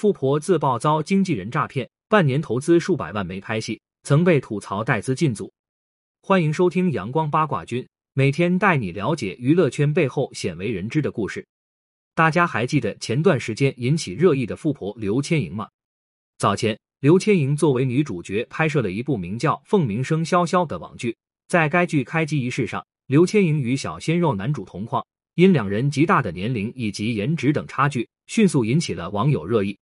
[0.00, 5.52] 富婆自曝遭经纪人诈骗，半年投资数百万没拍戏，曾被吐槽带资进组。
[6.22, 11.46] 欢迎收听阳光八卦君，每天带你了解娱乐圈背后鲜为人知的故事。
[12.14, 15.68] 大家还记得前段时间引起热议的富婆刘千莹吗？
[16.38, 21.14] 早前，刘千莹作为女主角拍摄了一部名叫《凤鸣声萧萧》的网剧，
[21.46, 25.04] 在该剧开机仪式上，刘千莹与小鲜肉男主同框。
[25.34, 29.78] 因两人极大的年龄以及颜值等差距，迅速引起了网友热议。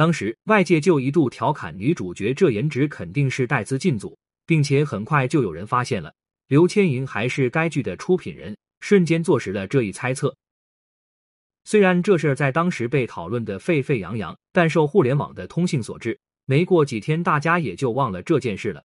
[0.00, 6.14] 当时外界就一度调侃女主角这颜值肯定是带资进组，并且很快就有人发现了
[6.48, 10.34] 刘千莹还是该剧的出品人，瞬间坐实了这一猜测。
[11.64, 18.82] 虽然这事儿在当时被讨论的沸沸扬扬，但受互联网的通信所致，没过几天大家也就忘了这件事了。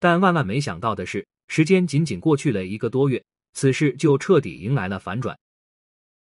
[0.00, 3.22] 但万万没想到的是，时间仅仅过去了一个多月。
[3.52, 5.38] 此事就彻底迎来了反转。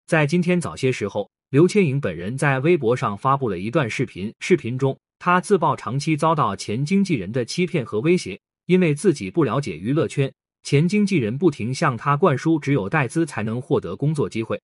[0.07, 4.35] 在今天早些时候，刘千莹本人在微博上发布了一段视频。
[4.41, 10.33] 视频中，她自曝长期遭到前经纪人的欺骗和威胁，因为自己不了解娱乐圈，
[10.65, 14.61] 前经纪人不停向她灌输只有带资才能获得工作机会。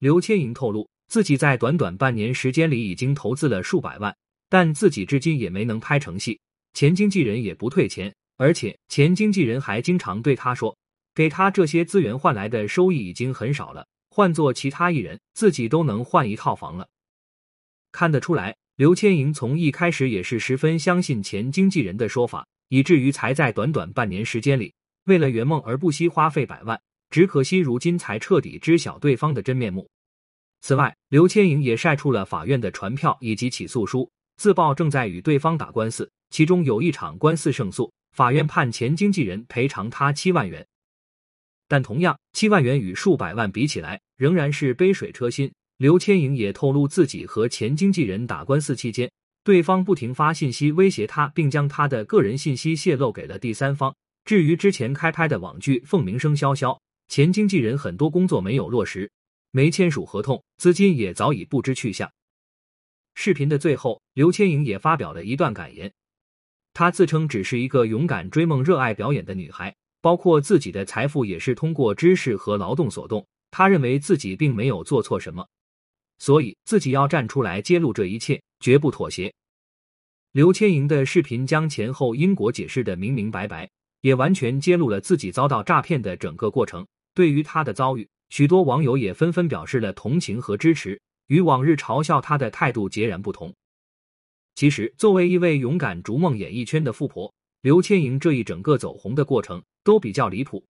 [0.00, 4.14] 刘千莹透露，自己在短短半年时间里已经投资了数百万，
[4.48, 6.40] 但自己至今也没能拍成戏，
[6.74, 10.76] 前经纪人也不退钱，而且前经纪人还经常对她说。
[11.14, 16.88] 给他这些资源换来的收益已经很少了，换做其他艺人，自己都能换一套房了。
[17.92, 24.72] 看得出来，刘千莹从一开始也是十分相信前经纪人的说法，以至于才在短短半年时间里，
[25.04, 26.80] 为了圆梦而不惜花费百万。
[27.10, 29.86] 只可惜如今才彻底知晓对方的真面目。
[30.62, 40.66] 此外，刘千莹也晒出了法院的传票以及起诉书，自曝正在与对方打官司，其中有一场官司胜诉，法院判前经纪人赔偿他七万元。
[41.68, 45.52] 但同样，七万元与数百万比起来，仍然是杯水车薪。
[45.78, 49.10] 刘千莹也透露，自己和前经纪人打官司期间，
[49.44, 53.94] 对方不停发信息威胁他，并将他的个人信息泄露给了第三方。
[54.24, 56.72] 至于之前开拍的网剧《凤鸣声萧萧》，
[57.08, 59.10] 前经纪人很多工作没有落实，
[59.50, 62.10] 没签署合同，资金也早已不知去向。
[63.14, 65.92] 视频的最后，刘千莹也发表了一段感言，
[66.72, 69.74] 她自称只是一个勇敢追梦、热爱表演的女孩。
[70.06, 75.44] 包括自己的财富也是通过知识和劳动所动，他认为自己并没有做错什么，
[76.20, 79.34] 所以自己要站出来揭露这一切，绝不妥协。
[80.30, 83.68] 刘千莹的视频将前后因果解释的明明白白，
[84.02, 86.86] 也完全揭露了自己遭到诈骗的整个过程。
[87.12, 93.52] 对于他的遭遇，许多网友也纷纷表示了同情和支持，与往日嘲笑他的态度截然不同。
[94.54, 97.34] 其实，作为一位勇敢逐梦演艺圈的富婆，
[97.66, 99.60] 刘千莹这一整个走红的过程。
[99.82, 100.64] 都比较离谱。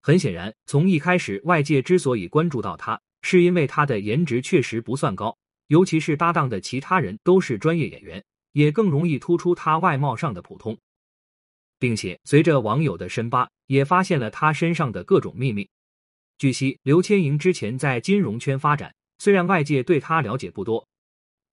[0.00, 5.36] 很显然，从一开始，外界之所以关注到他，是因为他的颜值确实不算高，
[5.68, 10.76] 尤其是搭档的其他人都是专业演员，也更容易突出他外貌上的普通。
[11.80, 15.68] 并且，随着网友的深扒，也发现了他身上的各种秘密。
[16.38, 20.88] 据悉，刘千莹之前在金融圈发展，虽然外界对他了解不多，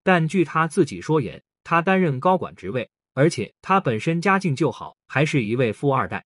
[0.02, 6.24] 但据他自己说言，他担任高管职位，而且他本身家境就好，还是一位富二代。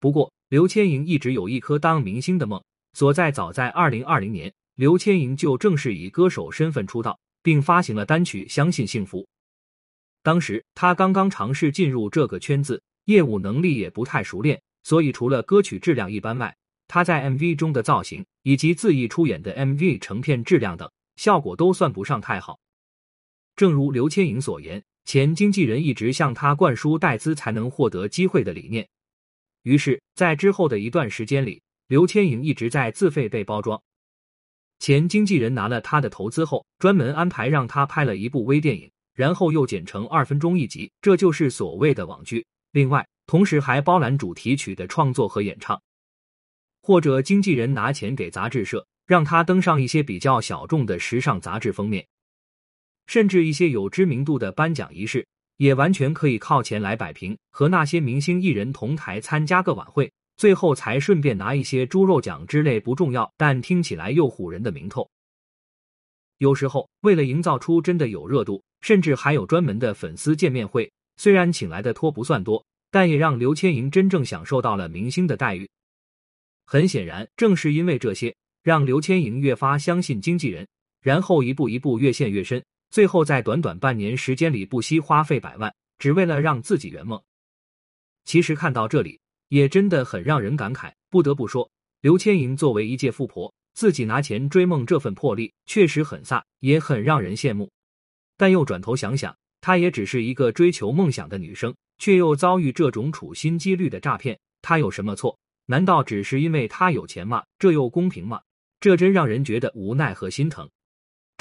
[0.00, 2.60] 不过，刘千莹一直有一颗当明星的梦。
[2.94, 9.20] 所在早在二零二零年，刘千莹就正式以歌手身份出道，并发行了单曲《相信幸福》。
[10.24, 16.56] 当时他刚刚尝试进入这个圈子，业务能力也不太熟练，所以除了歌曲质量一般外，
[16.88, 22.58] 他在 MV 中的造型以及自意出演的 MV 成片质量等效果都算不上太好。
[23.54, 28.88] 正如刘千莹所言，前经纪人一直向他灌输带资才能获得机会的理念。
[29.62, 33.80] 于是，在之后的一段时间里，刘千莹一直在自费被包装。
[34.78, 42.44] 前经纪人拿了他的投资后，专门安排让他拍了一部微电影，然后又剪成二分钟一集，这就是所谓的网剧。
[42.72, 45.80] 另外，同时还包揽主题曲的创作和演唱。
[46.82, 52.06] 或者，经纪人拿钱给杂志社，让他登上一些比较小众的时尚杂志封面，
[53.06, 55.26] 甚至一些有知名度的颁奖仪式。
[55.58, 65.08] 也完全可以靠钱来摆平，和那些明星艺人同台参加个晚会，最后才顺便拿一些猪肉奖之类不重要但听起来又唬人的名头。
[66.38, 70.90] 有时候为了营造出真的有热度，甚至还有专门的粉丝见面会。
[71.16, 75.68] 虽然请来的托不算多，但也让刘千莹真正享受到了明星的待遇。
[76.66, 78.34] 很显然，正是因为这些，
[78.64, 80.66] 让刘千莹越发相信经纪人，
[81.00, 82.60] 然后一步一步越陷越深。
[82.94, 87.20] 最后，在短短半年时间里，不惜花费百万，只为了让自己圆梦。
[88.24, 89.18] 其实看到这里，
[89.48, 90.92] 也真的很让人感慨。
[91.10, 91.68] 不得不说，
[92.02, 97.68] 刘千莹作为一介富婆，自己拿钱追梦这份魄力确实很飒，也很让人羡慕。
[98.36, 105.36] 但又转头想想，她也只是一个追求梦想的女生，却又遭遇这种处心积虑的诈骗，她有什么错？
[105.66, 107.42] 难道只是因为她有钱吗？
[107.58, 108.40] 这又公平吗？
[108.78, 110.70] 这真让人觉得无奈和心疼。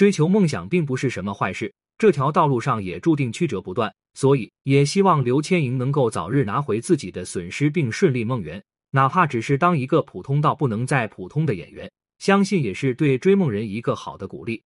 [0.03, 8.61] 追求梦想并不是什么坏事，这条道路上也注定曲折不断，所以也希望刘千莹能够早日拿回自己的损失，并顺利梦圆，
[8.91, 11.89] 哪怕只是当一个普通到不能再普通的演员。
[12.19, 14.61] 相信也是对追梦人一个好的鼓励。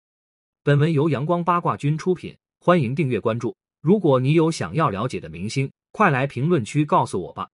[0.65, 3.55] 本文由阳光八卦君出品，欢迎订阅关注。
[3.83, 7.47] 如果你有想要了解的明星，快来评论区告诉我吧。